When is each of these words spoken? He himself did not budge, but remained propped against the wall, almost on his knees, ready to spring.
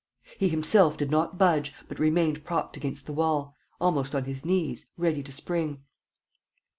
He 0.39 0.49
himself 0.49 0.97
did 0.97 1.11
not 1.11 1.37
budge, 1.37 1.75
but 1.87 1.99
remained 1.99 2.43
propped 2.43 2.75
against 2.75 3.05
the 3.05 3.13
wall, 3.13 3.55
almost 3.79 4.15
on 4.15 4.23
his 4.23 4.43
knees, 4.43 4.87
ready 4.97 5.21
to 5.21 5.31
spring. 5.31 5.83